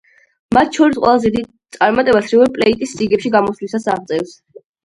[0.57, 4.35] მათ შორის ყველაზე დიდ წარმატებას „რივერ პლეიტის“ რიგებში გამოსვლისას აღწევს.